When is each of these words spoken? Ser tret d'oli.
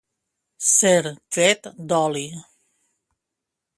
Ser 0.75 1.03
tret 1.33 1.61
d'oli. 1.89 2.27